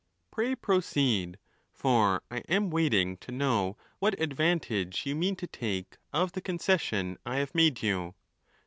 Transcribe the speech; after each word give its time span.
—Pray 0.31 0.55
proceed, 0.55 1.37
for 1.71 2.23
I 2.31 2.37
am 2.49 2.71
waiting 2.71 3.17
to 3.17 3.31
know 3.31 3.77
what 3.99 4.19
advantage 4.19 5.05
you 5.05 5.13
mean 5.13 5.35
to 5.35 5.45
take 5.45 5.97
of 6.11 6.31
the 6.31 6.41
concession 6.41 7.19
I 7.23 7.35
have 7.35 7.53
made 7.53 7.83
ou. 7.83 8.15